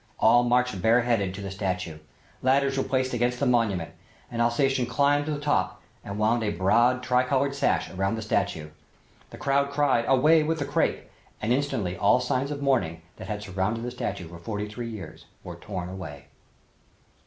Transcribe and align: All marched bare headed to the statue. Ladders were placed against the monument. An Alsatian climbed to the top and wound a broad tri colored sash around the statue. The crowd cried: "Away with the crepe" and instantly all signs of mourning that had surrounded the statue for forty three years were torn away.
All 0.17 0.41
marched 0.43 0.81
bare 0.81 1.01
headed 1.01 1.31
to 1.35 1.41
the 1.43 1.51
statue. 1.51 1.99
Ladders 2.41 2.75
were 2.75 2.83
placed 2.83 3.13
against 3.13 3.39
the 3.39 3.45
monument. 3.45 3.91
An 4.31 4.41
Alsatian 4.41 4.87
climbed 4.87 5.27
to 5.27 5.31
the 5.31 5.39
top 5.39 5.83
and 6.03 6.17
wound 6.17 6.41
a 6.43 6.49
broad 6.49 7.03
tri 7.03 7.23
colored 7.23 7.53
sash 7.53 7.87
around 7.91 8.15
the 8.15 8.23
statue. 8.23 8.71
The 9.29 9.37
crowd 9.37 9.69
cried: 9.69 10.05
"Away 10.07 10.41
with 10.41 10.57
the 10.57 10.65
crepe" 10.65 11.07
and 11.39 11.53
instantly 11.53 11.95
all 11.95 12.19
signs 12.19 12.49
of 12.49 12.63
mourning 12.63 13.03
that 13.17 13.27
had 13.27 13.43
surrounded 13.43 13.83
the 13.83 13.91
statue 13.91 14.27
for 14.27 14.39
forty 14.39 14.67
three 14.67 14.89
years 14.89 15.25
were 15.43 15.55
torn 15.55 15.87
away. 15.87 16.29